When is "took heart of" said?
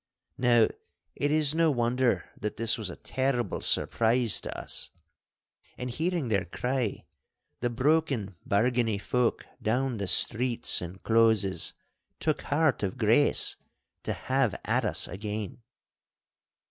12.19-12.97